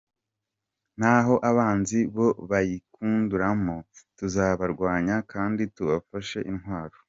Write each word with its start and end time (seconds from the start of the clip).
Na 0.99 1.11
ho 1.25 1.35
abanzi 1.49 1.97
bo 2.15 2.27
bakiyidukururamo, 2.49 3.75
tuzabarwanya 4.17 5.15
kandi 5.31 5.61
tudafashe 5.75 6.39
intwaro. 6.51 6.97